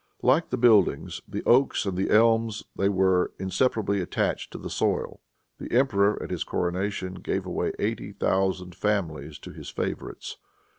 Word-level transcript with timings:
Like 0.23 0.49
the 0.49 0.57
buildings, 0.57 1.21
the 1.27 1.43
oaks 1.45 1.85
and 1.85 1.95
the 1.95 2.09
elms, 2.09 2.63
they 2.75 2.89
were 2.89 3.33
inseparably 3.37 4.01
attached 4.01 4.49
to 4.51 4.57
the 4.57 4.67
soil. 4.71 5.19
The 5.59 5.71
emperor, 5.77 6.17
at 6.23 6.31
his 6.31 6.43
coronation, 6.43 7.13
gave 7.21 7.45
away 7.45 7.73
eighty 7.77 8.11
thousand 8.11 8.73
families 8.73 9.37
to 9.37 9.51
his 9.51 9.69
favorites. 9.69 10.37